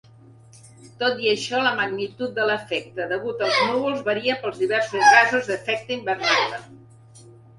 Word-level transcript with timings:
Tot 1.01 1.19
i 1.25 1.27
això, 1.33 1.59
la 1.65 1.73
magnitud 1.79 2.31
de 2.37 2.41
l"efecte 2.45 3.07
degut 3.11 3.43
als 3.47 3.59
núvols 3.67 4.01
varia 4.09 4.37
pels 4.45 4.57
diversos 4.63 5.05
gasos 5.17 5.51
d"efecte 5.51 5.99
hivernacle. 5.99 6.61